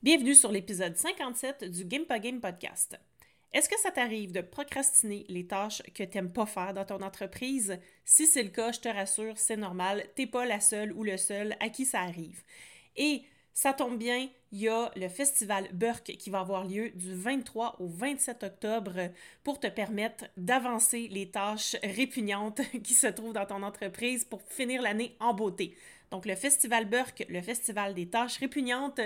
Bienvenue 0.00 0.36
sur 0.36 0.52
l'épisode 0.52 0.96
57 0.96 1.64
du 1.64 1.84
Game 1.84 2.04
podcast. 2.06 2.96
Est-ce 3.52 3.68
que 3.68 3.78
ça 3.80 3.90
t'arrive 3.90 4.30
de 4.30 4.40
procrastiner 4.40 5.26
les 5.28 5.48
tâches 5.48 5.82
que 5.92 6.04
tu 6.04 6.16
n'aimes 6.16 6.32
pas 6.32 6.46
faire 6.46 6.72
dans 6.72 6.84
ton 6.84 7.02
entreprise? 7.02 7.80
Si 8.04 8.28
c'est 8.28 8.44
le 8.44 8.50
cas, 8.50 8.70
je 8.70 8.78
te 8.78 8.88
rassure, 8.88 9.36
c'est 9.36 9.56
normal, 9.56 10.04
t'es 10.14 10.28
pas 10.28 10.46
la 10.46 10.60
seule 10.60 10.92
ou 10.92 11.02
le 11.02 11.16
seul 11.16 11.56
à 11.58 11.68
qui 11.68 11.84
ça 11.84 12.02
arrive. 12.02 12.44
Et 12.94 13.24
ça 13.52 13.72
tombe 13.72 13.98
bien, 13.98 14.28
il 14.52 14.60
y 14.60 14.68
a 14.68 14.90
le 14.96 15.08
festival 15.08 15.68
Burke 15.72 16.16
qui 16.18 16.30
va 16.30 16.40
avoir 16.40 16.64
lieu 16.64 16.90
du 16.90 17.14
23 17.14 17.76
au 17.80 17.86
27 17.86 18.42
octobre 18.44 19.10
pour 19.44 19.60
te 19.60 19.66
permettre 19.66 20.24
d'avancer 20.36 21.08
les 21.10 21.30
tâches 21.30 21.76
répugnantes 21.82 22.60
qui 22.82 22.94
se 22.94 23.06
trouvent 23.06 23.34
dans 23.34 23.46
ton 23.46 23.62
entreprise 23.62 24.24
pour 24.24 24.42
finir 24.42 24.82
l'année 24.82 25.16
en 25.20 25.34
beauté. 25.34 25.74
Donc, 26.10 26.24
le 26.24 26.34
Festival 26.34 26.86
Burke, 26.86 27.26
le 27.28 27.42
Festival 27.42 27.94
des 27.94 28.08
tâches 28.08 28.38
répugnantes, 28.38 29.00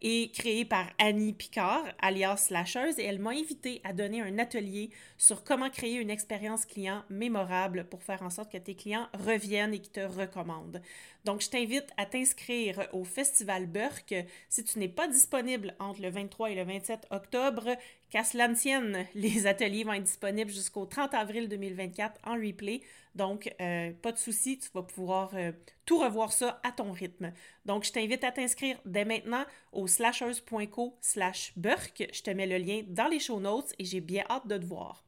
est 0.00 0.34
créé 0.34 0.64
par 0.64 0.88
Annie 0.98 1.32
Picard, 1.32 1.84
alias 2.00 2.36
Slasheuse, 2.36 2.98
et 2.98 3.04
elle 3.04 3.20
m'a 3.20 3.30
invité 3.30 3.80
à 3.84 3.92
donner 3.92 4.22
un 4.22 4.38
atelier 4.38 4.90
sur 5.16 5.44
comment 5.44 5.70
créer 5.70 5.96
une 5.96 6.10
expérience 6.10 6.64
client 6.64 7.04
mémorable 7.10 7.84
pour 7.84 8.02
faire 8.02 8.22
en 8.22 8.30
sorte 8.30 8.50
que 8.50 8.58
tes 8.58 8.74
clients 8.74 9.08
reviennent 9.12 9.74
et 9.74 9.78
qu'ils 9.78 9.92
te 9.92 10.00
recommandent. 10.00 10.82
Donc, 11.24 11.42
je 11.42 11.50
t'invite 11.50 11.90
à 11.96 12.06
t'inscrire 12.06 12.88
au 12.92 13.04
Festival 13.04 13.66
Burke. 13.66 14.14
Si 14.48 14.64
tu 14.64 14.78
n'es 14.80 14.87
pas 14.88 15.08
disponible 15.08 15.74
entre 15.78 16.02
le 16.02 16.10
23 16.10 16.50
et 16.50 16.54
le 16.54 16.64
27 16.64 17.06
octobre, 17.10 17.76
qu'à 18.10 18.24
cela 18.24 18.48
tienne, 18.50 19.06
les 19.14 19.46
ateliers 19.46 19.84
vont 19.84 19.92
être 19.92 20.04
disponibles 20.04 20.50
jusqu'au 20.50 20.86
30 20.86 21.14
avril 21.14 21.48
2024 21.48 22.20
en 22.24 22.34
replay. 22.34 22.80
Donc, 23.14 23.52
euh, 23.60 23.92
pas 24.02 24.12
de 24.12 24.18
souci, 24.18 24.58
tu 24.58 24.68
vas 24.74 24.82
pouvoir 24.82 25.30
euh, 25.34 25.52
tout 25.86 25.98
revoir 25.98 26.32
ça 26.32 26.60
à 26.62 26.72
ton 26.72 26.92
rythme. 26.92 27.32
Donc, 27.64 27.84
je 27.84 27.92
t'invite 27.92 28.22
à 28.24 28.32
t'inscrire 28.32 28.78
dès 28.84 29.04
maintenant 29.04 29.44
au 29.72 29.86
slashers.co 29.86 30.96
slash 31.00 31.52
Burke. 31.56 32.08
Je 32.12 32.22
te 32.22 32.30
mets 32.30 32.46
le 32.46 32.58
lien 32.58 32.82
dans 32.86 33.08
les 33.08 33.20
show 33.20 33.40
notes 33.40 33.72
et 33.78 33.84
j'ai 33.84 34.00
bien 34.00 34.24
hâte 34.30 34.46
de 34.46 34.56
te 34.56 34.64
voir. 34.64 35.04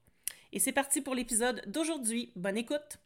Et 0.53 0.59
c'est 0.59 0.73
parti 0.73 1.01
pour 1.01 1.15
l'épisode 1.15 1.63
d'aujourd'hui. 1.67 2.33
Bonne 2.35 2.57
écoute! 2.57 2.99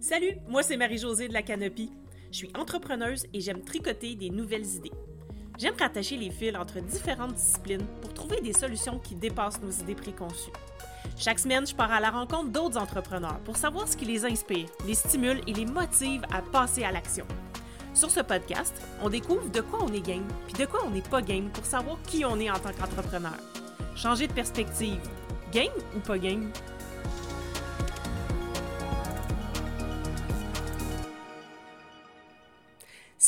Salut, 0.00 0.36
moi 0.46 0.62
c'est 0.62 0.76
Marie-Josée 0.76 1.28
de 1.28 1.32
la 1.32 1.42
Canopie. 1.42 1.90
Je 2.30 2.36
suis 2.36 2.50
entrepreneuse 2.54 3.26
et 3.32 3.40
j'aime 3.40 3.62
tricoter 3.62 4.16
des 4.16 4.28
nouvelles 4.28 4.66
idées. 4.66 4.92
J'aime 5.56 5.74
rattacher 5.78 6.16
les 6.16 6.30
fils 6.30 6.56
entre 6.56 6.80
différentes 6.80 7.34
disciplines 7.34 7.86
pour 8.00 8.12
trouver 8.12 8.40
des 8.40 8.52
solutions 8.52 8.98
qui 8.98 9.14
dépassent 9.14 9.60
nos 9.62 9.70
idées 9.70 9.94
préconçues. 9.94 10.50
Chaque 11.16 11.38
semaine, 11.38 11.64
je 11.64 11.74
pars 11.74 11.92
à 11.92 12.00
la 12.00 12.10
rencontre 12.10 12.50
d'autres 12.50 12.76
entrepreneurs 12.76 13.38
pour 13.44 13.56
savoir 13.56 13.86
ce 13.86 13.96
qui 13.96 14.04
les 14.04 14.24
inspire, 14.24 14.66
les 14.84 14.94
stimule 14.94 15.40
et 15.46 15.52
les 15.52 15.64
motive 15.64 16.22
à 16.32 16.42
passer 16.42 16.82
à 16.82 16.90
l'action. 16.90 17.24
Sur 17.94 18.10
ce 18.10 18.20
podcast, 18.20 18.74
on 19.00 19.08
découvre 19.08 19.48
de 19.48 19.60
quoi 19.60 19.84
on 19.84 19.92
est 19.92 20.04
game, 20.04 20.26
puis 20.46 20.54
de 20.54 20.66
quoi 20.66 20.80
on 20.84 20.90
n'est 20.90 21.02
pas 21.02 21.22
game 21.22 21.48
pour 21.50 21.64
savoir 21.64 21.98
qui 22.02 22.24
on 22.24 22.40
est 22.40 22.50
en 22.50 22.58
tant 22.58 22.72
qu'entrepreneur. 22.72 23.38
Changer 23.94 24.26
de 24.26 24.32
perspective. 24.32 25.00
Game 25.52 25.70
ou 25.96 26.00
pas 26.00 26.18
game? 26.18 26.50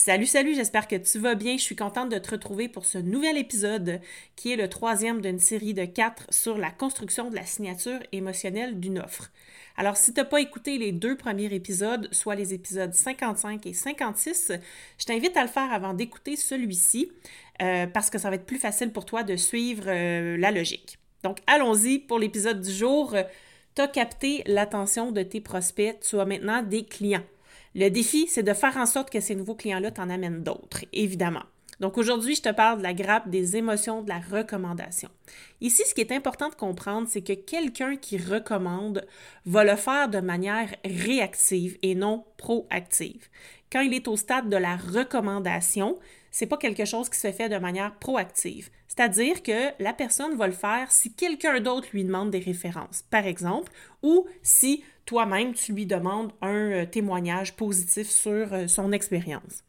Salut, 0.06 0.26
salut, 0.26 0.54
j'espère 0.54 0.86
que 0.86 0.94
tu 0.94 1.18
vas 1.18 1.34
bien. 1.34 1.56
Je 1.56 1.62
suis 1.62 1.74
contente 1.74 2.12
de 2.12 2.18
te 2.18 2.30
retrouver 2.30 2.68
pour 2.68 2.86
ce 2.86 2.96
nouvel 2.96 3.36
épisode 3.36 4.00
qui 4.36 4.52
est 4.52 4.56
le 4.56 4.68
troisième 4.68 5.20
d'une 5.20 5.40
série 5.40 5.74
de 5.74 5.84
quatre 5.84 6.32
sur 6.32 6.58
la 6.58 6.70
construction 6.70 7.28
de 7.28 7.34
la 7.34 7.44
signature 7.44 7.98
émotionnelle 8.12 8.78
d'une 8.78 9.00
offre. 9.00 9.32
Alors, 9.76 9.96
si 9.96 10.14
tu 10.14 10.20
n'as 10.20 10.24
pas 10.24 10.40
écouté 10.40 10.78
les 10.78 10.92
deux 10.92 11.16
premiers 11.16 11.52
épisodes, 11.52 12.08
soit 12.12 12.36
les 12.36 12.54
épisodes 12.54 12.94
55 12.94 13.66
et 13.66 13.72
56, 13.72 14.52
je 14.96 15.04
t'invite 15.06 15.36
à 15.36 15.42
le 15.42 15.48
faire 15.48 15.72
avant 15.72 15.92
d'écouter 15.92 16.36
celui-ci 16.36 17.10
euh, 17.60 17.88
parce 17.88 18.08
que 18.08 18.18
ça 18.18 18.30
va 18.30 18.36
être 18.36 18.46
plus 18.46 18.60
facile 18.60 18.92
pour 18.92 19.06
toi 19.06 19.24
de 19.24 19.34
suivre 19.34 19.86
euh, 19.88 20.36
la 20.36 20.52
logique. 20.52 21.00
Donc, 21.24 21.38
allons-y 21.48 21.98
pour 21.98 22.20
l'épisode 22.20 22.60
du 22.60 22.70
jour. 22.70 23.16
Tu 23.74 23.82
as 23.82 23.88
capté 23.88 24.44
l'attention 24.46 25.10
de 25.10 25.24
tes 25.24 25.40
prospects, 25.40 25.98
tu 25.98 26.20
as 26.20 26.24
maintenant 26.24 26.62
des 26.62 26.84
clients. 26.84 27.24
Le 27.78 27.90
défi, 27.90 28.26
c'est 28.26 28.42
de 28.42 28.54
faire 28.54 28.78
en 28.78 28.86
sorte 28.86 29.10
que 29.10 29.20
ces 29.20 29.34
nouveaux 29.34 29.54
clients-là 29.54 29.90
t'en 29.90 30.08
amènent 30.08 30.42
d'autres, 30.42 30.86
évidemment. 30.94 31.42
Donc 31.78 31.98
aujourd'hui, 31.98 32.34
je 32.34 32.40
te 32.40 32.48
parle 32.48 32.78
de 32.78 32.82
la 32.82 32.94
grappe 32.94 33.28
des 33.28 33.58
émotions 33.58 34.00
de 34.00 34.08
la 34.08 34.18
recommandation. 34.18 35.10
Ici, 35.60 35.82
ce 35.86 35.92
qui 35.92 36.00
est 36.00 36.12
important 36.12 36.48
de 36.48 36.54
comprendre, 36.54 37.06
c'est 37.06 37.20
que 37.20 37.34
quelqu'un 37.34 37.96
qui 37.96 38.16
recommande 38.16 39.06
va 39.44 39.62
le 39.62 39.76
faire 39.76 40.08
de 40.08 40.20
manière 40.20 40.74
réactive 40.86 41.76
et 41.82 41.94
non 41.94 42.24
proactive. 42.38 43.28
Quand 43.70 43.82
il 43.82 43.92
est 43.92 44.08
au 44.08 44.16
stade 44.16 44.48
de 44.48 44.56
la 44.56 44.76
recommandation, 44.76 45.98
c'est 46.30 46.46
pas 46.46 46.56
quelque 46.56 46.86
chose 46.86 47.10
qui 47.10 47.18
se 47.18 47.30
fait 47.30 47.50
de 47.50 47.58
manière 47.58 47.94
proactive. 47.96 48.70
C'est-à-dire 48.88 49.42
que 49.42 49.82
la 49.82 49.92
personne 49.92 50.34
va 50.36 50.46
le 50.46 50.54
faire 50.54 50.90
si 50.90 51.12
quelqu'un 51.12 51.60
d'autre 51.60 51.88
lui 51.92 52.04
demande 52.04 52.30
des 52.30 52.38
références, 52.38 53.04
par 53.10 53.26
exemple, 53.26 53.70
ou 54.02 54.26
si 54.42 54.82
toi-même, 55.06 55.54
tu 55.54 55.72
lui 55.72 55.86
demandes 55.86 56.32
un 56.42 56.72
euh, 56.72 56.84
témoignage 56.84 57.54
positif 57.54 58.10
sur 58.10 58.52
euh, 58.52 58.66
son 58.66 58.92
expérience. 58.92 59.62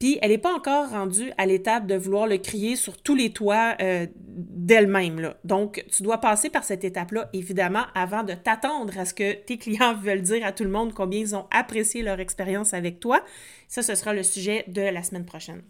Puis 0.00 0.18
elle 0.22 0.30
n'est 0.30 0.38
pas 0.38 0.54
encore 0.54 0.90
rendue 0.90 1.30
à 1.38 1.46
l'étape 1.46 1.86
de 1.86 1.94
vouloir 1.94 2.26
le 2.26 2.38
crier 2.38 2.74
sur 2.74 3.00
tous 3.00 3.14
les 3.14 3.32
toits 3.32 3.76
euh, 3.80 4.06
d'elle-même. 4.16 5.34
Donc, 5.44 5.84
tu 5.90 6.02
dois 6.02 6.18
passer 6.18 6.50
par 6.50 6.64
cette 6.64 6.84
étape-là, 6.84 7.28
évidemment, 7.32 7.84
avant 7.94 8.24
de 8.24 8.32
t'attendre 8.32 8.98
à 8.98 9.04
ce 9.04 9.14
que 9.14 9.34
tes 9.34 9.56
clients 9.56 9.94
veulent 10.02 10.22
dire 10.22 10.44
à 10.44 10.52
tout 10.52 10.64
le 10.64 10.70
monde 10.70 10.94
combien 10.94 11.20
ils 11.20 11.36
ont 11.36 11.46
apprécié 11.50 12.02
leur 12.02 12.18
expérience 12.18 12.74
avec 12.74 12.98
toi. 12.98 13.22
Ça, 13.68 13.82
ce 13.82 13.94
sera 13.94 14.14
le 14.14 14.22
sujet 14.22 14.64
de 14.68 14.82
la 14.82 15.02
semaine 15.02 15.26
prochaine. 15.26 15.62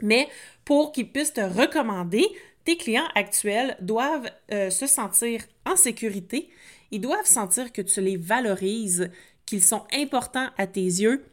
Mais 0.00 0.28
pour 0.64 0.92
qu'ils 0.92 1.10
puissent 1.10 1.32
te 1.32 1.40
recommander, 1.40 2.24
tes 2.64 2.76
clients 2.76 3.08
actuels 3.16 3.76
doivent 3.80 4.30
se 4.50 4.86
sentir 4.86 5.40
en 5.64 5.74
sécurité 5.74 6.50
ils 6.90 7.00
doivent 7.00 7.26
sentir 7.26 7.72
que 7.72 7.82
tu 7.82 8.00
les 8.00 8.16
valorises, 8.16 9.10
qu'ils 9.46 9.62
sont 9.62 9.84
importants 9.92 10.48
à 10.58 10.66
tes 10.66 10.80
yeux. 10.80 11.24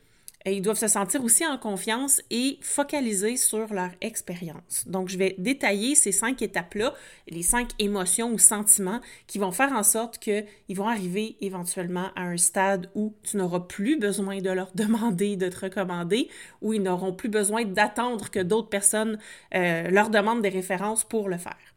Ils 0.47 0.61
doivent 0.61 0.77
se 0.77 0.87
sentir 0.87 1.23
aussi 1.23 1.45
en 1.45 1.57
confiance 1.57 2.21
et 2.29 2.59
focaliser 2.61 3.35
sur 3.35 3.73
leur 3.73 3.89
expérience. 3.99 4.83
Donc, 4.85 5.09
je 5.09 5.17
vais 5.17 5.33
détailler 5.39 5.95
ces 5.95 6.11
cinq 6.11 6.43
étapes-là, 6.43 6.93
les 7.27 7.41
cinq 7.41 7.69
émotions 7.79 8.31
ou 8.31 8.37
sentiments 8.37 9.01
qui 9.25 9.39
vont 9.39 9.51
faire 9.51 9.71
en 9.71 9.81
sorte 9.81 10.19
qu'ils 10.19 10.45
vont 10.69 10.87
arriver 10.87 11.35
éventuellement 11.41 12.11
à 12.15 12.21
un 12.21 12.37
stade 12.37 12.91
où 12.93 13.15
tu 13.23 13.37
n'auras 13.37 13.61
plus 13.61 13.97
besoin 13.97 14.39
de 14.39 14.51
leur 14.51 14.71
demander 14.75 15.35
de 15.35 15.49
te 15.49 15.61
recommander, 15.61 16.29
où 16.61 16.73
ils 16.73 16.83
n'auront 16.83 17.13
plus 17.13 17.29
besoin 17.29 17.65
d'attendre 17.65 18.29
que 18.29 18.39
d'autres 18.39 18.69
personnes 18.69 19.17
euh, 19.55 19.89
leur 19.89 20.11
demandent 20.11 20.43
des 20.43 20.49
références 20.49 21.03
pour 21.03 21.27
le 21.27 21.37
faire. 21.37 21.74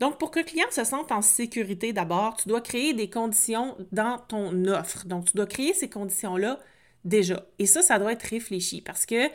Donc, 0.00 0.18
pour 0.18 0.30
que 0.30 0.40
le 0.40 0.44
client 0.44 0.66
se 0.70 0.84
sente 0.84 1.12
en 1.12 1.22
sécurité 1.22 1.92
d'abord, 1.92 2.36
tu 2.36 2.48
dois 2.48 2.60
créer 2.60 2.94
des 2.94 3.08
conditions 3.08 3.76
dans 3.92 4.18
ton 4.18 4.66
offre. 4.66 5.06
Donc, 5.06 5.26
tu 5.26 5.36
dois 5.36 5.46
créer 5.46 5.74
ces 5.74 5.88
conditions-là 5.88 6.58
déjà. 7.04 7.44
Et 7.58 7.66
ça, 7.66 7.82
ça 7.82 7.98
doit 7.98 8.12
être 8.12 8.22
réfléchi 8.22 8.80
parce 8.80 9.06
que 9.06 9.28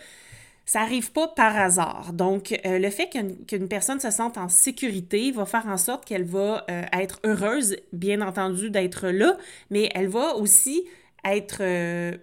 ça 0.66 0.82
n'arrive 0.82 1.14
pas 1.14 1.30
par 1.30 1.58
hasard. 1.58 2.12
Donc, 2.12 2.60
euh, 2.66 2.78
le 2.78 2.90
fait 2.90 3.10
qu'une 3.48 3.70
personne 3.70 4.02
se 4.02 4.12
sente 4.12 4.38
en 4.38 4.50
sécurité 4.50 5.32
va 5.32 5.46
faire 5.46 5.66
en 5.68 5.78
sorte 5.78 6.04
qu'elle 6.04 6.26
va 6.26 6.66
euh, 6.70 6.84
être 6.92 7.20
heureuse, 7.24 7.78
bien 7.94 8.20
entendu, 8.20 8.70
d'être 8.70 9.08
là, 9.08 9.38
mais 9.70 9.90
elle 9.96 10.10
va 10.10 10.36
aussi 10.36 10.84
être 11.26 11.58
euh, 11.62 12.18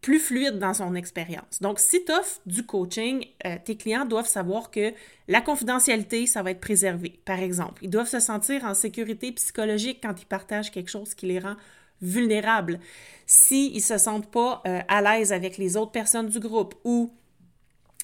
plus 0.00 0.20
fluide 0.20 0.58
dans 0.58 0.74
son 0.74 0.94
expérience. 0.94 1.60
Donc, 1.60 1.78
si 1.78 2.04
tu 2.04 2.12
offres 2.12 2.40
du 2.46 2.64
coaching, 2.64 3.24
euh, 3.46 3.56
tes 3.64 3.76
clients 3.76 4.04
doivent 4.04 4.28
savoir 4.28 4.70
que 4.70 4.92
la 5.26 5.40
confidentialité, 5.40 6.26
ça 6.26 6.42
va 6.42 6.52
être 6.52 6.60
préservé, 6.60 7.20
par 7.24 7.40
exemple. 7.40 7.84
Ils 7.84 7.90
doivent 7.90 8.08
se 8.08 8.20
sentir 8.20 8.64
en 8.64 8.74
sécurité 8.74 9.32
psychologique 9.32 9.98
quand 10.02 10.20
ils 10.20 10.26
partagent 10.26 10.70
quelque 10.70 10.90
chose 10.90 11.14
qui 11.14 11.26
les 11.26 11.38
rend 11.38 11.56
vulnérables. 12.00 12.78
S'ils 13.26 13.74
ne 13.74 13.80
se 13.80 13.98
sentent 13.98 14.30
pas 14.30 14.62
euh, 14.66 14.80
à 14.88 15.02
l'aise 15.02 15.32
avec 15.32 15.58
les 15.58 15.76
autres 15.76 15.92
personnes 15.92 16.28
du 16.28 16.38
groupe 16.38 16.74
ou 16.84 17.12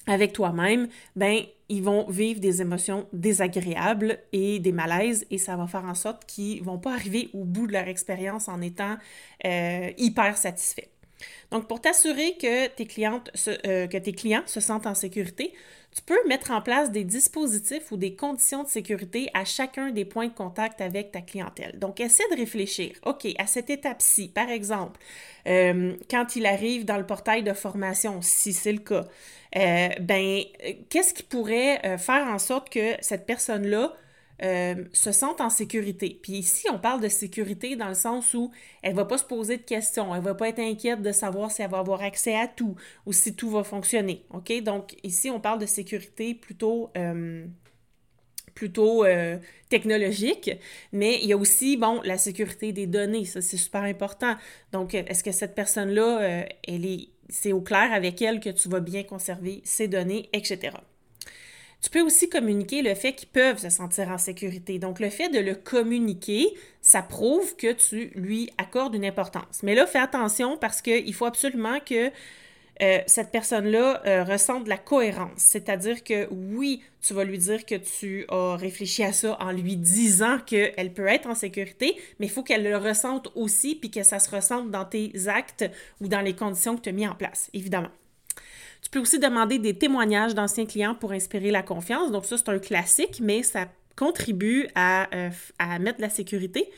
avec 0.07 0.33
toi-même, 0.33 0.87
ben 1.15 1.43
ils 1.69 1.83
vont 1.83 2.07
vivre 2.09 2.39
des 2.39 2.61
émotions 2.61 3.07
désagréables 3.13 4.19
et 4.31 4.59
des 4.59 4.71
malaises 4.71 5.25
et 5.31 5.37
ça 5.37 5.55
va 5.55 5.67
faire 5.67 5.85
en 5.85 5.95
sorte 5.95 6.25
qu'ils 6.25 6.63
vont 6.63 6.77
pas 6.77 6.93
arriver 6.93 7.29
au 7.33 7.43
bout 7.43 7.67
de 7.67 7.73
leur 7.73 7.87
expérience 7.87 8.47
en 8.47 8.61
étant 8.61 8.97
euh, 9.45 9.91
hyper 9.97 10.37
satisfaits. 10.37 10.89
Donc, 11.51 11.67
pour 11.67 11.81
t'assurer 11.81 12.35
que, 12.41 12.67
tes 12.67 12.85
clientes 12.85 13.29
euh, 13.47 13.87
que 13.87 13.97
tes 13.97 14.13
clients 14.13 14.43
se 14.45 14.59
sentent 14.59 14.87
en 14.87 14.95
sécurité, 14.95 15.53
tu 15.95 16.01
peux 16.01 16.17
mettre 16.27 16.51
en 16.51 16.61
place 16.61 16.91
des 16.91 17.03
dispositifs 17.03 17.91
ou 17.91 17.97
des 17.97 18.15
conditions 18.15 18.63
de 18.63 18.67
sécurité 18.67 19.29
à 19.33 19.45
chacun 19.45 19.91
des 19.91 20.03
points 20.03 20.27
de 20.27 20.33
contact 20.33 20.81
avec 20.81 21.11
ta 21.11 21.21
clientèle. 21.21 21.79
Donc, 21.79 21.99
essaie 21.99 22.27
de 22.31 22.35
réfléchir. 22.35 22.91
OK, 23.05 23.27
à 23.37 23.47
cette 23.47 23.69
étape-ci, 23.69 24.27
par 24.27 24.49
exemple, 24.49 24.99
euh, 25.47 25.95
quand 26.09 26.35
il 26.35 26.45
arrive 26.45 26.83
dans 26.85 26.97
le 26.97 27.05
portail 27.05 27.43
de 27.43 27.53
formation, 27.53 28.21
si 28.21 28.51
c'est 28.51 28.73
le 28.73 28.79
cas, 28.79 29.05
euh, 29.55 29.89
ben, 30.01 30.43
qu'est-ce 30.89 31.13
qui 31.13 31.23
pourrait 31.23 31.97
faire 31.97 32.27
en 32.27 32.39
sorte 32.39 32.69
que 32.69 32.95
cette 33.01 33.25
personne-là 33.25 33.95
euh, 34.43 34.83
se 34.91 35.11
sentent 35.11 35.39
en 35.39 35.49
sécurité. 35.49 36.19
Puis 36.21 36.33
ici, 36.33 36.67
on 36.69 36.77
parle 36.77 37.01
de 37.01 37.07
sécurité 37.07 37.75
dans 37.75 37.87
le 37.87 37.93
sens 37.93 38.33
où 38.33 38.51
elle 38.81 38.93
va 38.93 39.05
pas 39.05 39.17
se 39.17 39.23
poser 39.23 39.57
de 39.57 39.61
questions, 39.61 40.13
elle 40.13 40.21
va 40.21 40.35
pas 40.35 40.49
être 40.49 40.59
inquiète 40.59 41.01
de 41.01 41.11
savoir 41.11 41.51
si 41.51 41.61
elle 41.61 41.69
va 41.69 41.79
avoir 41.79 42.01
accès 42.01 42.35
à 42.35 42.47
tout 42.47 42.75
ou 43.05 43.13
si 43.13 43.35
tout 43.35 43.49
va 43.49 43.63
fonctionner. 43.63 44.25
OK? 44.31 44.51
Donc 44.63 44.97
ici, 45.03 45.29
on 45.29 45.39
parle 45.39 45.59
de 45.59 45.65
sécurité 45.65 46.33
plutôt 46.33 46.91
euh, 46.97 47.45
plutôt 48.55 49.03
euh, 49.05 49.37
technologique, 49.69 50.51
mais 50.93 51.19
il 51.21 51.27
y 51.27 51.33
a 51.33 51.37
aussi, 51.37 51.77
bon, 51.77 52.01
la 52.03 52.17
sécurité 52.17 52.71
des 52.71 52.87
données, 52.87 53.25
ça 53.25 53.41
c'est 53.41 53.57
super 53.57 53.83
important. 53.83 54.35
Donc, 54.71 54.93
est-ce 54.95 55.23
que 55.25 55.33
cette 55.33 55.55
personne-là, 55.55 56.45
elle 56.65 56.85
est, 56.85 57.09
c'est 57.27 57.51
au 57.51 57.59
clair 57.59 57.91
avec 57.91 58.21
elle 58.21 58.39
que 58.39 58.49
tu 58.49 58.69
vas 58.69 58.79
bien 58.79 59.03
conserver 59.03 59.61
ses 59.65 59.89
données, 59.89 60.29
etc. 60.31 60.71
Tu 61.85 61.91
peux 61.91 62.01
aussi 62.01 62.27
communiquer 62.29 62.81
le 62.81 62.95
fait 62.95 63.13
qu'ils 63.13 63.29
peuvent 63.29 63.59
se 63.59 63.69
sentir 63.69 64.09
en 64.09 64.17
sécurité. 64.17 64.79
Donc, 64.79 64.99
le 64.99 65.11
fait 65.11 65.29
de 65.29 65.37
le 65.37 65.53
communiquer, 65.53 66.51
ça 66.81 67.03
prouve 67.03 67.55
que 67.57 67.73
tu 67.73 68.11
lui 68.15 68.49
accordes 68.57 68.95
une 68.95 69.05
importance. 69.05 69.61
Mais 69.61 69.75
là, 69.75 69.85
fais 69.85 69.99
attention 69.99 70.57
parce 70.57 70.81
qu'il 70.81 71.13
faut 71.13 71.25
absolument 71.25 71.79
que 71.79 72.09
euh, 72.81 72.99
cette 73.05 73.29
personne-là 73.29 74.01
euh, 74.07 74.23
ressente 74.23 74.63
de 74.63 74.69
la 74.69 74.79
cohérence. 74.79 75.37
C'est-à-dire 75.37 76.03
que 76.03 76.27
oui, 76.31 76.81
tu 77.03 77.13
vas 77.13 77.23
lui 77.23 77.37
dire 77.37 77.67
que 77.67 77.75
tu 77.75 78.25
as 78.29 78.55
réfléchi 78.55 79.03
à 79.03 79.13
ça 79.13 79.37
en 79.39 79.51
lui 79.51 79.77
disant 79.77 80.39
qu'elle 80.43 80.91
peut 80.91 81.05
être 81.05 81.29
en 81.29 81.35
sécurité, 81.35 81.95
mais 82.19 82.25
il 82.25 82.31
faut 82.31 82.41
qu'elle 82.41 82.63
le 82.63 82.77
ressente 82.77 83.31
aussi, 83.35 83.75
puis 83.75 83.91
que 83.91 84.01
ça 84.01 84.17
se 84.17 84.31
ressente 84.31 84.71
dans 84.71 84.85
tes 84.85 85.27
actes 85.27 85.65
ou 86.01 86.07
dans 86.07 86.21
les 86.21 86.33
conditions 86.33 86.77
que 86.77 86.81
tu 86.81 86.89
as 86.89 86.93
mis 86.93 87.07
en 87.07 87.13
place, 87.13 87.51
évidemment. 87.53 87.91
Tu 88.85 88.91
peux 88.91 88.99
aussi 88.99 89.17
demander 89.17 89.57
des 89.57 89.75
témoignages 89.75 90.35
d'anciens 90.35 90.67
clients 90.67 90.93
pour 90.93 91.11
inspirer 91.11 91.49
la 91.49 91.63
confiance. 91.63 92.11
Donc 92.11 92.23
ça, 92.23 92.37
c'est 92.37 92.49
un 92.49 92.59
classique, 92.59 93.19
mais 93.19 93.41
ça 93.41 93.65
contribue 93.95 94.67
à, 94.75 95.07
euh, 95.15 95.29
mettre 95.79 95.99
la 96.01 96.09
sécurité 96.09 96.69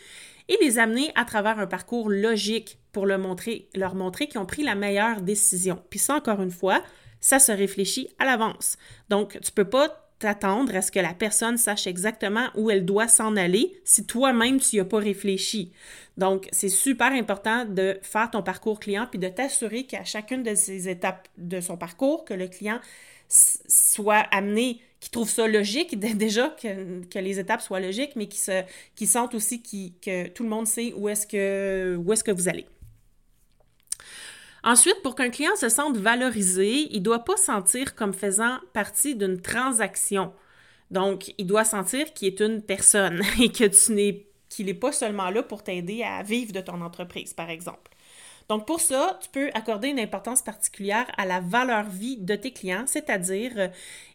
et 0.47 0.57
les 0.61 0.79
amener 0.79 1.11
à 1.15 1.25
travers 1.25 1.59
un 1.59 1.67
parcours 1.67 2.09
logique 2.09 2.79
pour 2.93 3.05
leur 3.07 3.19
montrer, 3.19 3.67
leur 3.75 3.93
montrer 3.93 4.27
qu'ils 4.27 4.39
ont 4.39 4.45
pris 4.45 4.63
la 4.63 4.73
meilleure 4.73 5.19
décision. 5.19 5.83
Puis 5.89 5.99
ça, 5.99 6.15
encore 6.15 6.41
une 6.41 6.49
fois, 6.49 6.81
ça 7.19 7.39
se 7.39 7.51
réfléchit 7.51 8.07
à 8.19 8.25
l'avance. 8.25 8.77
Donc, 9.09 9.31
tu 9.31 9.51
ne 9.51 9.53
peux 9.53 9.69
pas 9.69 10.06
t'attendre 10.19 10.75
à 10.75 10.81
ce 10.81 10.91
que 10.91 10.99
la 10.99 11.13
personne 11.13 11.57
sache 11.57 11.87
exactement 11.87 12.47
où 12.55 12.71
elle 12.71 12.85
doit 12.85 13.07
s'en 13.07 13.35
aller 13.35 13.79
si 13.83 14.05
toi-même 14.05 14.59
tu 14.59 14.75
n'y 14.75 14.79
as 14.79 14.85
pas 14.85 14.97
réfléchi. 14.97 15.71
Donc, 16.17 16.47
c'est 16.51 16.69
super 16.69 17.11
important 17.11 17.65
de 17.65 17.99
faire 18.01 18.31
ton 18.31 18.41
parcours 18.41 18.79
client 18.79 19.07
puis 19.09 19.19
de 19.19 19.27
t'assurer 19.27 19.83
qu'à 19.83 20.03
chacune 20.03 20.43
de 20.43 20.55
ces 20.55 20.89
étapes 20.89 21.27
de 21.37 21.61
son 21.61 21.77
parcours, 21.77 22.25
que 22.25 22.33
le 22.33 22.47
client 22.47 22.79
soit 23.29 24.25
amené, 24.31 24.81
qu'il 24.99 25.11
trouve 25.11 25.29
ça 25.29 25.47
logique, 25.47 25.99
déjà 26.17 26.49
que, 26.49 27.19
les 27.19 27.39
étapes 27.39 27.61
soient 27.61 27.79
logiques, 27.79 28.15
mais 28.15 28.27
qu'il 28.27 28.39
se, 28.39 29.35
aussi 29.35 29.61
que 29.61 30.27
tout 30.29 30.43
le 30.43 30.49
monde 30.49 30.65
sait 30.65 30.93
où 30.93 31.09
est-ce 31.09 31.27
que 31.27 32.31
vous 32.31 32.49
allez. 32.49 32.65
Ensuite, 34.67 35.01
pour 35.01 35.15
qu'un 35.15 35.29
client 35.29 35.55
se 35.55 35.69
sente 35.69 35.95
valorisé, 35.95 36.89
il 36.91 36.99
ne 36.99 37.05
doit 37.05 37.23
pas 37.23 37.37
sentir 37.37 37.95
comme 37.95 38.13
faisant 38.13 38.57
partie 38.73 39.15
d'une 39.15 39.39
transaction. 39.39 40.33
Donc, 40.91 41.33
il 41.37 41.47
doit 41.47 41.63
sentir 41.63 42.13
qu'il 42.13 42.27
est 42.27 42.41
une 42.41 42.61
personne 42.61 43.21
et 43.41 43.49
que 43.49 43.63
tu 43.63 43.93
n'es 43.93 44.27
qu'il 44.49 44.65
n'est 44.65 44.73
pas 44.73 44.91
seulement 44.91 45.29
là 45.29 45.41
pour 45.41 45.63
t'aider 45.63 46.03
à 46.03 46.21
vivre 46.21 46.51
de 46.51 46.59
ton 46.59 46.81
entreprise, 46.81 47.33
par 47.33 47.49
exemple. 47.49 47.91
Donc 48.49 48.67
pour 48.67 48.81
ça, 48.81 49.17
tu 49.21 49.29
peux 49.29 49.49
accorder 49.53 49.87
une 49.87 49.99
importance 49.99 50.41
particulière 50.41 51.05
à 51.17 51.25
la 51.25 51.39
valeur 51.39 51.83
vie 51.83 52.17
de 52.17 52.35
tes 52.35 52.51
clients, 52.51 52.85
c'est-à-dire 52.87 53.51
euh, 53.57 53.67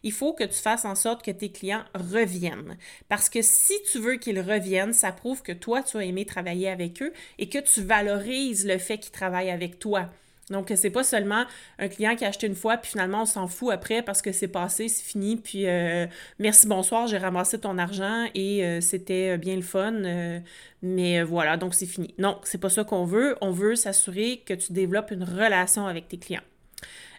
il 0.03 0.11
faut 0.11 0.33
que 0.33 0.43
tu 0.43 0.59
fasses 0.59 0.85
en 0.85 0.95
sorte 0.95 1.23
que 1.23 1.31
tes 1.31 1.51
clients 1.51 1.83
reviennent. 1.95 2.77
Parce 3.09 3.29
que 3.29 3.41
si 3.41 3.73
tu 3.91 3.99
veux 3.99 4.15
qu'ils 4.15 4.39
reviennent, 4.39 4.93
ça 4.93 5.11
prouve 5.11 5.41
que 5.41 5.51
toi, 5.51 5.81
tu 5.81 5.97
as 5.97 6.03
aimé 6.03 6.25
travailler 6.25 6.69
avec 6.69 7.01
eux 7.01 7.13
et 7.39 7.49
que 7.49 7.59
tu 7.59 7.81
valorises 7.81 8.67
le 8.67 8.77
fait 8.77 8.99
qu'ils 8.99 9.11
travaillent 9.11 9.51
avec 9.51 9.79
toi. 9.79 10.09
Donc, 10.49 10.71
c'est 10.75 10.89
pas 10.89 11.03
seulement 11.03 11.45
un 11.79 11.87
client 11.87 12.15
qui 12.15 12.25
a 12.25 12.27
acheté 12.27 12.47
une 12.47 12.55
fois, 12.55 12.75
puis 12.77 12.91
finalement, 12.91 13.21
on 13.21 13.25
s'en 13.25 13.47
fout 13.47 13.71
après 13.71 14.01
parce 14.01 14.21
que 14.21 14.33
c'est 14.33 14.49
passé, 14.49 14.89
c'est 14.89 15.03
fini, 15.03 15.37
puis 15.37 15.67
euh, 15.67 16.05
merci, 16.37 16.67
bonsoir, 16.67 17.07
j'ai 17.07 17.17
ramassé 17.17 17.59
ton 17.59 17.77
argent 17.77 18.27
et 18.35 18.65
euh, 18.65 18.81
c'était 18.81 19.37
bien 19.37 19.55
le 19.55 19.61
fun, 19.61 19.93
euh, 19.93 20.39
mais 20.81 21.23
voilà, 21.23 21.55
donc 21.55 21.73
c'est 21.73 21.85
fini. 21.85 22.13
Non, 22.17 22.39
c'est 22.43 22.57
pas 22.57 22.69
ça 22.69 22.83
qu'on 22.83 23.05
veut. 23.05 23.37
On 23.39 23.51
veut 23.51 23.75
s'assurer 23.75 24.43
que 24.45 24.53
tu 24.53 24.73
développes 24.73 25.11
une 25.11 25.23
relation 25.23 25.87
avec 25.87 26.09
tes 26.09 26.17
clients. 26.17 26.41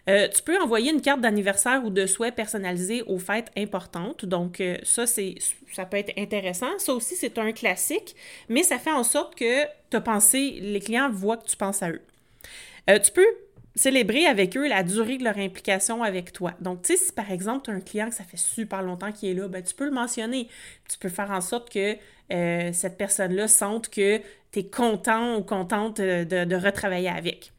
tu 0.07 0.43
peux 0.43 0.61
envoyer 0.61 0.91
une 0.91 1.01
carte 1.01 1.21
d'anniversaire 1.21 1.83
ou 1.83 1.89
de 1.89 2.05
souhait 2.05 2.31
personnalisée 2.31 3.01
aux 3.07 3.17
fêtes 3.17 3.51
importantes. 3.57 4.23
Donc, 4.25 4.61
ça, 4.83 5.07
ça 5.07 5.85
peut 5.89 5.97
être 5.97 6.13
intéressant. 6.15 6.77
Ça 6.77 6.93
aussi, 6.93 7.15
c'est 7.15 7.39
un 7.39 7.51
classique, 7.53 8.15
mais 8.49 8.61
ça 8.61 8.77
fait 8.77 8.91
en 8.91 9.03
sorte 9.03 9.33
que 9.33 9.63
tu 9.89 9.97
as 9.97 10.01
pensé, 10.01 10.59
les 10.61 10.79
clients 10.79 11.09
voient 11.09 11.37
que 11.37 11.47
tu 11.47 11.57
penses 11.57 11.81
à 11.81 11.89
eux. 11.89 12.01
Euh, 12.89 12.99
tu 12.99 13.11
peux 13.11 13.25
célébrer 13.75 14.25
avec 14.25 14.55
eux 14.55 14.67
la 14.67 14.83
durée 14.83 15.17
de 15.17 15.23
leur 15.23 15.37
implication 15.37 16.01
avec 16.01 16.31
toi. 16.31 16.53
Donc, 16.61 16.83
tu 16.83 16.95
sais, 16.95 17.05
si 17.05 17.11
par 17.11 17.31
exemple, 17.31 17.65
tu 17.65 17.71
as 17.71 17.73
un 17.73 17.81
client 17.81 18.09
que 18.09 18.15
ça 18.15 18.23
fait 18.23 18.37
super 18.37 18.81
longtemps 18.81 19.11
qu'il 19.11 19.29
est 19.29 19.33
là, 19.33 19.47
ben, 19.47 19.61
tu 19.61 19.75
peux 19.75 19.85
le 19.85 19.91
mentionner. 19.91 20.47
Tu 20.89 20.97
peux 20.97 21.09
faire 21.09 21.31
en 21.31 21.41
sorte 21.41 21.71
que 21.71 21.97
euh, 22.31 22.71
cette 22.73 22.97
personne-là 22.97 23.47
sente 23.47 23.89
que 23.89 24.19
tu 24.51 24.59
es 24.59 24.67
content 24.67 25.35
ou 25.35 25.43
contente 25.43 25.99
de, 25.99 26.55
retravailler 26.55 27.09
avec. 27.09 27.51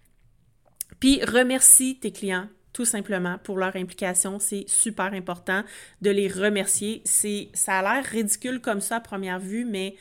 Puis, 1.00 1.22
remercie 1.24 1.98
tes 1.98 2.12
clients 2.12 2.48
tout 2.72 2.86
simplement 2.86 3.38
pour 3.42 3.56
leur 3.58 3.74
implication. 3.76 4.38
C'est 4.38 4.64
super 4.68 5.12
important 5.12 5.62
de 6.02 6.10
les 6.10 6.28
remercier. 6.28 7.02
C'est, 7.04 7.48
ça 7.54 7.78
a 7.78 7.82
l'air 7.82 8.04
ridicule 8.04 8.60
comme 8.60 8.80
ça 8.80 8.96
à 8.96 9.00
première 9.00 9.38
vue, 9.38 9.64
mais 9.64 9.96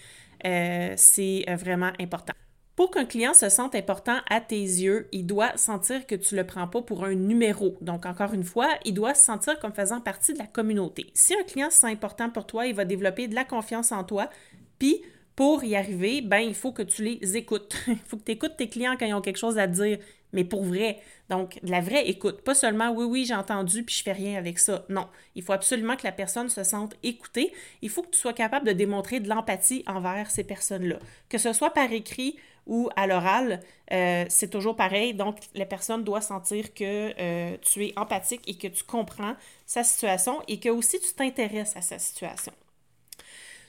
euh, 0.45 0.93
c'est 0.97 1.45
vraiment 1.57 1.91
important. 1.99 2.33
Pour 2.75 2.91
qu'un 2.91 3.05
client 3.05 3.33
se 3.33 3.47
sente 3.47 3.73
important 3.73 4.17
à 4.29 4.41
tes 4.41 4.59
yeux, 4.59 5.07
il 5.13 5.25
doit 5.25 5.55
sentir 5.55 6.05
que 6.05 6.15
tu 6.15 6.35
ne 6.35 6.41
le 6.41 6.45
prends 6.45 6.67
pas 6.67 6.81
pour 6.81 7.05
un 7.05 7.13
numéro. 7.13 7.77
Donc, 7.79 8.05
encore 8.05 8.33
une 8.33 8.43
fois, 8.43 8.67
il 8.83 8.93
doit 8.93 9.13
se 9.13 9.23
sentir 9.23 9.59
comme 9.59 9.73
faisant 9.73 10.01
partie 10.01 10.33
de 10.33 10.39
la 10.39 10.47
communauté. 10.47 11.07
Si 11.13 11.33
un 11.33 11.43
client 11.43 11.69
se 11.69 11.79
sent 11.79 11.87
important 11.87 12.29
pour 12.29 12.45
toi, 12.45 12.67
il 12.67 12.75
va 12.75 12.83
développer 12.83 13.29
de 13.29 13.35
la 13.35 13.45
confiance 13.45 13.93
en 13.93 14.03
toi. 14.03 14.29
Puis, 14.77 15.01
pour 15.37 15.63
y 15.63 15.75
arriver, 15.75 16.21
ben, 16.21 16.39
il 16.39 16.55
faut 16.55 16.73
que 16.73 16.81
tu 16.81 17.03
les 17.03 17.37
écoutes. 17.37 17.75
il 17.87 17.95
faut 17.95 18.17
que 18.17 18.23
tu 18.23 18.31
écoutes 18.33 18.57
tes 18.57 18.67
clients 18.67 18.95
quand 18.99 19.05
ils 19.05 19.13
ont 19.13 19.21
quelque 19.21 19.37
chose 19.37 19.57
à 19.57 19.67
dire, 19.67 19.97
mais 20.33 20.43
pour 20.43 20.65
vrai. 20.65 20.99
Donc, 21.29 21.59
de 21.63 21.71
la 21.71 21.79
vraie 21.79 22.09
écoute. 22.09 22.41
Pas 22.41 22.55
seulement 22.55 22.91
oui, 22.91 23.05
oui, 23.05 23.25
j'ai 23.25 23.35
entendu, 23.35 23.83
puis 23.83 23.95
je 23.95 24.03
fais 24.03 24.11
rien 24.11 24.37
avec 24.37 24.59
ça. 24.59 24.85
Non. 24.89 25.07
Il 25.35 25.43
faut 25.43 25.53
absolument 25.53 25.95
que 25.95 26.03
la 26.03 26.11
personne 26.11 26.49
se 26.49 26.63
sente 26.63 26.95
écoutée. 27.03 27.53
Il 27.81 27.89
faut 27.89 28.03
que 28.03 28.11
tu 28.11 28.19
sois 28.19 28.33
capable 28.33 28.67
de 28.67 28.73
démontrer 28.73 29.21
de 29.21 29.29
l'empathie 29.29 29.83
envers 29.87 30.29
ces 30.29 30.43
personnes-là. 30.43 30.99
Que 31.29 31.37
ce 31.37 31.53
soit 31.53 31.71
par 31.71 31.89
écrit 31.91 32.35
ou 32.65 32.89
à 32.95 33.07
l'oral, 33.07 33.61
euh, 33.91 34.25
c'est 34.29 34.49
toujours 34.49 34.75
pareil. 34.75 35.13
Donc, 35.13 35.37
la 35.53 35.65
personne 35.65 36.03
doit 36.03 36.21
sentir 36.21 36.73
que 36.73 37.13
euh, 37.19 37.57
tu 37.61 37.85
es 37.85 37.93
empathique 37.97 38.41
et 38.47 38.57
que 38.57 38.67
tu 38.67 38.83
comprends 38.83 39.35
sa 39.65 39.83
situation 39.83 40.41
et 40.47 40.59
que 40.59 40.69
aussi 40.69 40.99
tu 40.99 41.13
t'intéresses 41.13 41.75
à 41.75 41.81
sa 41.81 41.99
situation. 41.99 42.53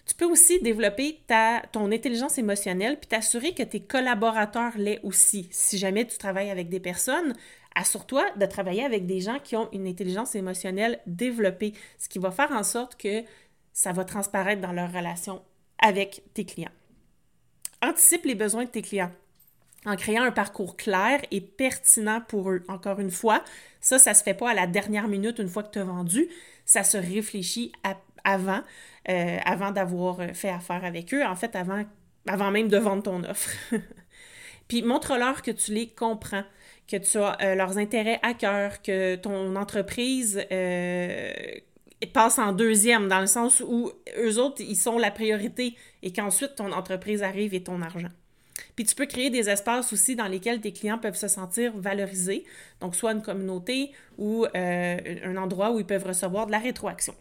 Tu 0.06 0.14
peux 0.14 0.25
aussi 0.25 0.61
développer 0.61 1.21
ta, 1.26 1.62
ton 1.73 1.90
intelligence 1.90 2.38
émotionnelle 2.38 2.99
puis 2.99 3.09
t'assurer 3.09 3.52
que 3.52 3.64
tes 3.64 3.80
collaborateurs 3.80 4.73
l'aient 4.76 5.00
aussi. 5.02 5.49
Si 5.50 5.78
jamais 5.78 6.06
tu 6.06 6.16
travailles 6.16 6.50
avec 6.50 6.68
des 6.68 6.78
personnes, 6.78 7.35
assure-toi 7.75 8.25
de 8.37 8.47
travailler 8.47 8.85
avec 8.85 9.06
des 9.06 9.21
gens 9.21 9.40
qui 9.40 9.56
ont 9.56 9.68
une 9.73 9.87
intelligence 9.87 10.37
émotionnelle 10.37 11.00
développée, 11.06 11.75
ce 11.99 12.09
qui 12.09 12.21
va 12.21 12.30
faire 12.30 12.52
en 12.52 12.62
sorte 12.62 12.97
que 12.97 13.25
ça 13.73 13.92
va 13.92 14.04
transparaître 14.04 14.62
dans 14.62 14.73
leur 14.73 14.92
relation 14.92 15.42
avec 15.78 16.23
tes 16.35 16.44
clients. 16.44 16.71
Anticipe 17.83 18.25
les 18.25 18.35
besoins 18.35 18.64
de 18.64 18.71
tes 18.71 18.83
clients 18.83 19.12
en 19.87 19.97
créant 19.97 20.25
un 20.25 20.33
parcours 20.33 20.76
clair 20.76 21.21
et 21.30 21.40
pertinent 21.40 22.21
pour 22.21 22.50
eux. 22.50 22.64
Encore 22.68 22.99
une 22.99 23.11
fois, 23.11 23.42
ça, 23.80 23.99
ça 23.99 24.14
se 24.14 24.23
fait 24.23 24.35
pas 24.35 24.50
à 24.50 24.54
la 24.54 24.66
dernière 24.66 25.06
minute 25.06 25.38
une 25.38 25.49
fois 25.49 25.62
que 25.62 25.71
tu 25.71 25.78
as 25.78 25.85
vendu. 25.85 26.28
Ça 26.64 26.83
se 26.83 26.97
réfléchit 26.97 27.71
avant, 28.25 28.62
euh, 29.09 29.38
avant 29.45 29.71
d'avoir 29.71 30.18
fait 30.35 30.50
affaire 30.50 30.85
avec 30.85 31.14
eux, 31.14 31.25
en 31.25 31.37
fait, 31.37 31.54
avant, 31.54 31.85
avant 32.26 32.50
même 32.50 32.68
de 32.68 32.76
vendre 32.76 33.04
ton 33.04 33.23
offre. 33.23 33.50
Puis 34.68 34.83
montre-leur 34.83 35.42
que 35.42 35.52
tu 35.52 35.73
les 35.73 35.88
comprends, 35.88 36.42
que 36.88 36.97
tu 36.97 37.18
as 37.18 37.40
euh, 37.40 37.54
leurs 37.54 37.78
intérêts 37.78 38.18
à 38.23 38.35
cœur, 38.35 38.83
que 38.83 39.14
ton 39.14 39.54
entreprise 39.54 40.45
euh, 40.50 41.33
passe 42.12 42.38
en 42.38 42.53
deuxième, 42.53 43.09
dans 43.09 43.21
le 43.21 43.26
sens 43.26 43.62
où 43.67 43.91
eux 44.19 44.38
autres, 44.38 44.61
ils 44.61 44.76
sont 44.76 44.99
la 44.99 45.11
priorité 45.11 45.76
et 46.03 46.12
qu'ensuite 46.12 46.57
ton 46.57 46.73
entreprise 46.73 47.23
arrive 47.23 47.55
et 47.55 47.62
ton 47.62 47.81
argent. 47.81 48.11
Puis 48.75 48.85
tu 48.85 48.95
peux 48.95 49.07
créer 49.07 49.31
des 49.31 49.49
espaces 49.49 49.93
aussi 49.93 50.17
dans 50.17 50.29
lesquels 50.29 50.61
tes 50.61 50.73
clients 50.73 50.99
peuvent 50.99 51.17
se 51.17 51.29
sentir 51.29 51.73
valorisés, 51.76 52.45
donc 52.81 52.95
soit 52.95 53.12
une 53.12 53.23
communauté 53.23 53.93
ou 54.19 54.45
euh, 54.45 54.97
un 55.25 55.37
endroit 55.37 55.73
où 55.73 55.81
ils 55.81 55.87
peuvent 55.87 56.07
recevoir 56.07 56.47
de 56.47 56.53
la 56.53 56.59
rétroaction. 56.59 57.15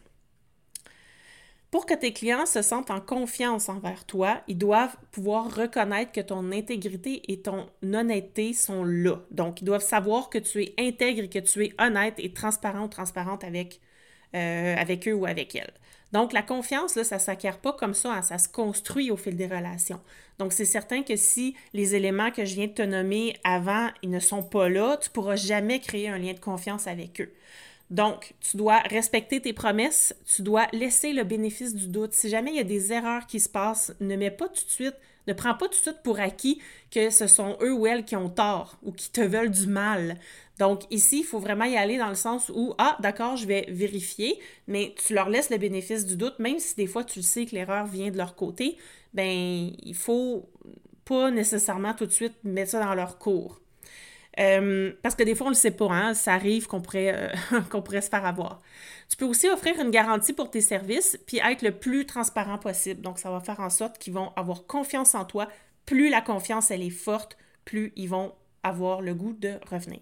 Pour 1.71 1.85
que 1.85 1.93
tes 1.93 2.13
clients 2.13 2.45
se 2.45 2.61
sentent 2.61 2.91
en 2.91 3.01
confiance 3.01 3.67
envers 3.67 4.05
toi, 4.05 4.41
ils 4.47 4.57
doivent 4.57 4.95
pouvoir 5.11 5.53
reconnaître 5.53 6.13
que 6.13 6.21
ton 6.21 6.53
intégrité 6.53 7.29
et 7.31 7.41
ton 7.41 7.67
honnêteté 7.83 8.53
sont 8.53 8.85
là. 8.85 9.17
Donc, 9.31 9.61
ils 9.61 9.65
doivent 9.65 9.83
savoir 9.83 10.29
que 10.29 10.37
tu 10.37 10.63
es 10.63 10.73
intègre 10.79 11.23
et 11.23 11.29
que 11.29 11.39
tu 11.39 11.65
es 11.65 11.73
honnête 11.77 12.13
et 12.17 12.31
transparent 12.31 12.85
ou 12.85 12.87
transparente 12.87 13.43
avec 13.43 13.81
euh, 14.33 14.75
avec 14.77 15.07
eux 15.07 15.13
ou 15.13 15.25
avec 15.25 15.55
elles. 15.55 15.73
Donc, 16.11 16.33
la 16.33 16.41
confiance, 16.41 16.95
là, 16.95 17.03
ça 17.03 17.15
ne 17.15 17.21
s'acquiert 17.21 17.57
pas 17.57 17.73
comme 17.73 17.93
ça, 17.93 18.13
hein, 18.13 18.21
ça 18.21 18.37
se 18.37 18.47
construit 18.47 19.11
au 19.11 19.17
fil 19.17 19.35
des 19.35 19.47
relations. 19.47 19.99
Donc, 20.39 20.53
c'est 20.53 20.65
certain 20.65 21.03
que 21.03 21.15
si 21.15 21.55
les 21.73 21.95
éléments 21.95 22.31
que 22.31 22.45
je 22.45 22.55
viens 22.55 22.67
de 22.67 22.73
te 22.73 22.81
nommer 22.81 23.35
avant, 23.43 23.89
ils 24.01 24.09
ne 24.09 24.19
sont 24.19 24.43
pas 24.43 24.69
là, 24.69 24.97
tu 25.01 25.09
ne 25.09 25.13
pourras 25.13 25.35
jamais 25.35 25.79
créer 25.79 26.07
un 26.07 26.17
lien 26.17 26.33
de 26.33 26.39
confiance 26.39 26.87
avec 26.87 27.19
eux. 27.21 27.31
Donc, 27.91 28.33
tu 28.39 28.57
dois 28.57 28.79
respecter 28.79 29.41
tes 29.41 29.53
promesses, 29.53 30.15
tu 30.25 30.41
dois 30.41 30.67
laisser 30.73 31.13
le 31.13 31.23
bénéfice 31.23 31.75
du 31.75 31.87
doute. 31.87 32.13
Si 32.13 32.29
jamais 32.29 32.51
il 32.51 32.57
y 32.57 32.59
a 32.59 32.63
des 32.63 32.91
erreurs 32.91 33.27
qui 33.27 33.39
se 33.39 33.49
passent, 33.49 33.93
ne 33.99 34.15
mets 34.15 34.31
pas 34.31 34.47
tout 34.47 34.65
de 34.65 34.69
suite, 34.69 34.95
ne 35.27 35.33
prends 35.33 35.55
pas 35.55 35.65
tout 35.65 35.71
de 35.71 35.75
suite 35.75 36.01
pour 36.03 36.19
acquis 36.19 36.61
que 36.91 37.09
ce 37.09 37.27
sont 37.27 37.57
eux 37.61 37.73
ou 37.73 37.85
elles 37.87 38.05
qui 38.05 38.15
ont 38.15 38.29
tort 38.29 38.77
ou 38.83 38.91
qui 38.91 39.11
te 39.11 39.21
veulent 39.21 39.51
du 39.51 39.67
mal. 39.67 40.17
Donc, 40.59 40.83
ici, 40.89 41.19
il 41.19 41.25
faut 41.25 41.39
vraiment 41.39 41.65
y 41.65 41.77
aller 41.77 41.97
dans 41.97 42.09
le 42.09 42.15
sens 42.15 42.51
où, 42.53 42.73
ah, 42.77 42.97
d'accord, 43.01 43.35
je 43.35 43.45
vais 43.45 43.65
vérifier, 43.69 44.39
mais 44.67 44.95
tu 45.05 45.13
leur 45.13 45.29
laisses 45.29 45.49
le 45.49 45.57
bénéfice 45.57 46.05
du 46.05 46.17
doute, 46.17 46.39
même 46.39 46.59
si 46.59 46.75
des 46.75 46.87
fois 46.87 47.03
tu 47.03 47.21
sais 47.21 47.45
que 47.45 47.55
l'erreur 47.55 47.85
vient 47.85 48.09
de 48.09 48.17
leur 48.17 48.35
côté, 48.35 48.77
ben, 49.13 49.71
il 49.83 49.95
faut 49.95 50.49
pas 51.05 51.29
nécessairement 51.31 51.93
tout 51.93 52.05
de 52.05 52.11
suite 52.11 52.35
mettre 52.43 52.71
ça 52.71 52.83
dans 52.83 52.95
leur 52.95 53.19
cours. 53.19 53.61
Euh, 54.39 54.91
parce 55.01 55.15
que 55.15 55.23
des 55.23 55.35
fois, 55.35 55.47
on 55.47 55.49
ne 55.49 55.55
le 55.55 55.59
sait 55.59 55.71
pas, 55.71 55.87
hein, 55.89 56.13
ça 56.13 56.33
arrive 56.33 56.67
qu'on 56.67 56.81
pourrait, 56.81 57.13
euh, 57.15 57.61
qu'on 57.69 57.81
pourrait 57.81 58.01
se 58.01 58.09
faire 58.09 58.25
avoir. 58.25 58.61
Tu 59.09 59.17
peux 59.17 59.25
aussi 59.25 59.47
offrir 59.47 59.79
une 59.79 59.91
garantie 59.91 60.33
pour 60.33 60.49
tes 60.49 60.61
services, 60.61 61.17
puis 61.25 61.37
être 61.37 61.61
le 61.61 61.71
plus 61.71 62.05
transparent 62.05 62.57
possible. 62.57 63.01
Donc, 63.01 63.19
ça 63.19 63.31
va 63.31 63.39
faire 63.39 63.59
en 63.59 63.69
sorte 63.69 63.97
qu'ils 63.97 64.13
vont 64.13 64.31
avoir 64.35 64.65
confiance 64.65 65.15
en 65.15 65.25
toi. 65.25 65.47
Plus 65.85 66.09
la 66.09 66.21
confiance, 66.21 66.71
elle 66.71 66.81
est 66.81 66.89
forte, 66.89 67.37
plus 67.63 67.93
ils 67.95 68.09
vont 68.09 68.33
avoir 68.63 69.01
le 69.01 69.13
goût 69.13 69.33
de 69.33 69.53
revenir. 69.69 70.01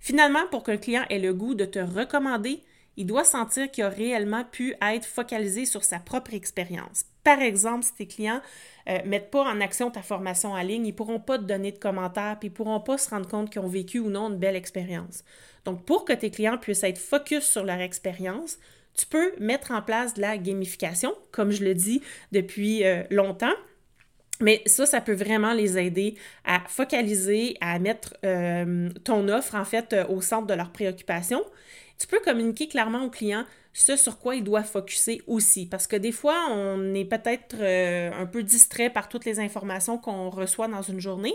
Finalement, 0.00 0.46
pour 0.50 0.62
qu'un 0.62 0.76
client 0.76 1.04
ait 1.08 1.18
le 1.18 1.32
goût 1.32 1.54
de 1.54 1.64
te 1.64 1.78
recommander, 1.78 2.62
il 2.96 3.06
doit 3.06 3.24
sentir 3.24 3.70
qu'il 3.70 3.84
a 3.84 3.88
réellement 3.88 4.44
pu 4.44 4.74
être 4.80 5.04
focalisé 5.04 5.66
sur 5.66 5.84
sa 5.84 5.98
propre 5.98 6.34
expérience. 6.34 7.04
Par 7.24 7.40
exemple, 7.40 7.84
si 7.84 7.94
tes 7.94 8.06
clients 8.06 8.40
ne 8.86 8.92
euh, 8.92 8.98
mettent 9.04 9.30
pas 9.30 9.42
en 9.42 9.60
action 9.60 9.90
ta 9.90 10.02
formation 10.02 10.52
en 10.52 10.62
ligne, 10.62 10.86
ils 10.86 10.90
ne 10.90 10.96
pourront 10.96 11.20
pas 11.20 11.38
te 11.38 11.44
donner 11.44 11.72
de 11.72 11.78
commentaires, 11.78 12.36
puis 12.38 12.48
ils 12.48 12.52
ne 12.52 12.56
pourront 12.56 12.80
pas 12.80 12.98
se 12.98 13.10
rendre 13.10 13.28
compte 13.28 13.50
qu'ils 13.50 13.60
ont 13.60 13.68
vécu 13.68 13.98
ou 13.98 14.08
non 14.08 14.30
une 14.30 14.38
belle 14.38 14.56
expérience. 14.56 15.24
Donc, 15.64 15.84
pour 15.84 16.04
que 16.04 16.12
tes 16.12 16.30
clients 16.30 16.56
puissent 16.56 16.84
être 16.84 16.98
focus 16.98 17.44
sur 17.44 17.64
leur 17.64 17.80
expérience, 17.80 18.58
tu 18.96 19.06
peux 19.06 19.32
mettre 19.38 19.72
en 19.72 19.82
place 19.82 20.14
de 20.14 20.20
la 20.20 20.38
gamification, 20.38 21.12
comme 21.32 21.50
je 21.50 21.64
le 21.64 21.74
dis 21.74 22.00
depuis 22.32 22.84
euh, 22.84 23.02
longtemps. 23.10 23.54
Mais 24.40 24.62
ça, 24.66 24.86
ça 24.86 25.00
peut 25.00 25.14
vraiment 25.14 25.52
les 25.54 25.78
aider 25.78 26.14
à 26.44 26.60
focaliser, 26.68 27.56
à 27.60 27.78
mettre 27.78 28.14
euh, 28.24 28.90
ton 29.02 29.28
offre 29.28 29.54
en 29.54 29.64
fait 29.64 29.96
au 30.10 30.20
centre 30.20 30.46
de 30.46 30.54
leurs 30.54 30.72
préoccupations 30.72 31.42
tu 31.98 32.06
peux 32.06 32.20
communiquer 32.20 32.68
clairement 32.68 33.04
au 33.04 33.10
client 33.10 33.44
ce 33.72 33.94
sur 33.96 34.18
quoi 34.18 34.36
il 34.36 34.42
doit 34.42 34.62
focuser 34.62 35.22
aussi. 35.26 35.66
Parce 35.66 35.86
que 35.86 35.96
des 35.96 36.12
fois, 36.12 36.48
on 36.50 36.94
est 36.94 37.04
peut-être 37.04 37.56
euh, 37.60 38.10
un 38.18 38.24
peu 38.24 38.42
distrait 38.42 38.88
par 38.88 39.08
toutes 39.08 39.26
les 39.26 39.38
informations 39.38 39.98
qu'on 39.98 40.30
reçoit 40.30 40.66
dans 40.66 40.80
une 40.80 40.98
journée. 40.98 41.34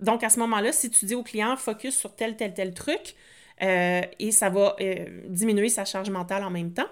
Donc, 0.00 0.22
à 0.22 0.30
ce 0.30 0.38
moment-là, 0.38 0.70
si 0.72 0.90
tu 0.90 1.06
dis 1.06 1.16
au 1.16 1.24
client 1.24 1.56
focus 1.56 1.96
sur 1.96 2.14
tel, 2.14 2.36
tel, 2.36 2.54
tel 2.54 2.72
truc, 2.72 3.16
euh, 3.62 4.00
et 4.20 4.30
ça 4.30 4.48
va 4.48 4.76
euh, 4.80 5.06
diminuer 5.28 5.68
sa 5.68 5.84
charge 5.84 6.10
mentale 6.10 6.44
en 6.44 6.50
même 6.50 6.72
temps. 6.72 6.88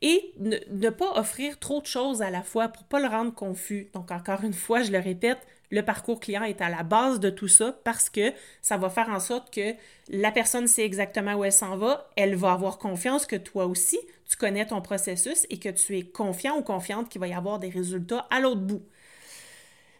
Et 0.00 0.32
ne, 0.38 0.90
pas 0.90 1.18
offrir 1.18 1.58
trop 1.58 1.80
de 1.80 1.86
choses 1.86 2.22
à 2.22 2.30
la 2.30 2.42
fois 2.42 2.68
pour 2.68 2.82
ne 2.82 2.88
pas 2.88 3.00
le 3.00 3.08
rendre 3.08 3.34
confus. 3.34 3.88
Donc, 3.92 4.10
encore 4.10 4.42
une 4.42 4.54
fois, 4.54 4.82
je 4.82 4.90
le 4.90 4.98
répète, 4.98 5.38
le 5.74 5.82
parcours 5.82 6.20
client 6.20 6.44
est 6.44 6.60
à 6.60 6.68
la 6.68 6.84
base 6.84 7.18
de 7.18 7.30
tout 7.30 7.48
ça 7.48 7.76
parce 7.84 8.08
que 8.08 8.32
ça 8.62 8.76
va 8.76 8.88
faire 8.88 9.08
en 9.08 9.18
sorte 9.18 9.52
que 9.52 9.74
la 10.08 10.30
personne 10.30 10.68
sait 10.68 10.84
exactement 10.84 11.34
où 11.34 11.44
elle 11.44 11.52
s'en 11.52 11.76
va, 11.76 12.08
elle 12.16 12.36
va 12.36 12.52
avoir 12.52 12.78
confiance 12.78 13.26
que 13.26 13.36
toi 13.36 13.66
aussi, 13.66 13.98
tu 14.28 14.36
connais 14.36 14.66
ton 14.66 14.80
processus 14.80 15.46
et 15.50 15.58
que 15.58 15.68
tu 15.68 15.98
es 15.98 16.02
confiant 16.02 16.56
ou 16.56 16.62
confiante 16.62 17.08
qu'il 17.08 17.20
va 17.20 17.26
y 17.26 17.34
avoir 17.34 17.58
des 17.58 17.70
résultats 17.70 18.26
à 18.30 18.40
l'autre 18.40 18.60
bout. 18.60 18.82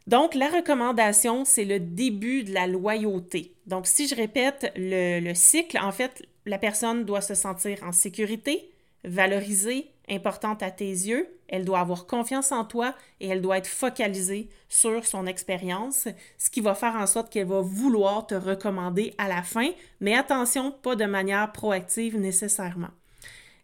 Donc, 0.07 0.35
la 0.35 0.49
recommandation, 0.49 1.45
c'est 1.45 1.65
le 1.65 1.81
début 1.81 2.45
de 2.45 2.53
la 2.53 2.67
loyauté. 2.67 3.55
Donc, 3.67 3.87
si 3.87 4.07
je 4.07 4.15
répète 4.15 4.71
le, 4.77 5.19
le 5.21 5.35
cycle, 5.35 5.79
en 5.79 5.93
fait, 5.93 6.23
la 6.47 6.59
personne 6.59 7.05
doit 7.05 7.23
se 7.23 7.35
sentir 7.35 7.83
en 7.83 7.91
sécurité, 7.93 8.71
valorisée, 9.03 9.94
importante 10.11 10.63
à 10.63 10.71
tes 10.71 10.85
yeux, 10.85 11.29
elle 11.49 11.65
doit 11.65 11.81
avoir 11.81 12.07
confiance 12.07 12.53
en 12.53 12.65
toi 12.65 12.95
et 13.21 13.29
elle 13.29 13.43
doit 13.43 13.59
être 13.59 13.67
focalisée 13.67 14.49
sur 14.69 15.05
son 15.07 15.27
expérience, 15.27 16.09
ce 16.39 16.51
qui 16.51 16.61
va 16.61 16.75
faire 16.75 16.97
en 16.97 17.07
sorte 17.07 17.33
qu'elle 17.33 17.47
va 17.47 17.61
vouloir 17.61 18.27
te 18.27 18.35
recommander 18.35 19.15
à 19.19 19.29
la 19.29 19.43
fin, 19.43 19.71
mais 20.01 20.17
attention, 20.17 20.73
pas 20.73 20.97
de 20.97 21.05
manière 21.05 21.53
proactive 21.53 22.19
nécessairement. 22.19 22.91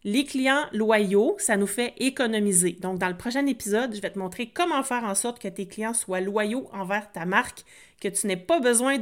Les 0.03 0.25
clients 0.25 0.65
loyaux, 0.71 1.35
ça 1.37 1.57
nous 1.57 1.67
fait 1.67 1.93
économiser. 1.99 2.71
Donc, 2.71 2.97
dans 2.97 3.07
le 3.07 3.17
prochain 3.17 3.45
épisode, 3.45 3.93
je 3.93 4.01
vais 4.01 4.09
te 4.09 4.17
montrer 4.17 4.47
comment 4.49 4.81
faire 4.81 5.03
en 5.03 5.13
sorte 5.13 5.39
que 5.39 5.47
tes 5.47 5.67
clients 5.67 5.93
soient 5.93 6.21
loyaux 6.21 6.67
envers 6.73 7.11
ta 7.11 7.25
marque, 7.25 7.63
que 8.01 8.07
tu 8.07 8.25
n'aies 8.25 8.35
pas 8.35 8.59
besoin 8.59 8.97
de 8.97 8.99